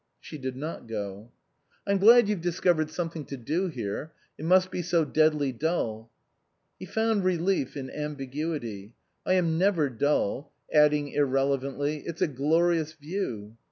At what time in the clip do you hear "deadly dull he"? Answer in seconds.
5.05-6.87